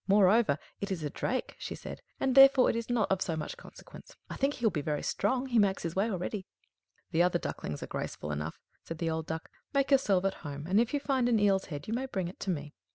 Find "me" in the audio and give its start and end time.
12.47-12.73